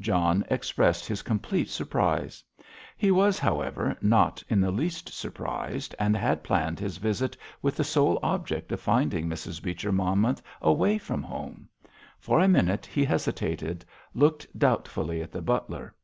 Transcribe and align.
John 0.00 0.46
expressed 0.48 1.04
his 1.04 1.20
complete 1.20 1.68
surprise. 1.68 2.42
He 2.96 3.10
was, 3.10 3.38
however, 3.38 3.98
not 4.00 4.42
in 4.48 4.62
the 4.62 4.70
least 4.70 5.10
surprised, 5.12 5.94
and 5.98 6.16
had 6.16 6.42
planned 6.42 6.80
his 6.80 6.96
visit 6.96 7.36
with 7.60 7.76
the 7.76 7.84
sole 7.84 8.18
object 8.22 8.72
of 8.72 8.80
finding 8.80 9.28
Mrs. 9.28 9.62
Beecher 9.62 9.92
Monmouth 9.92 10.40
away 10.62 10.96
from 10.96 11.22
home. 11.22 11.68
For 12.18 12.40
a 12.40 12.48
minute 12.48 12.86
he 12.86 13.04
hesitated, 13.04 13.84
looking 14.14 14.48
doubtfully 14.58 15.20
at 15.20 15.32
the 15.32 15.42
butler. 15.42 15.94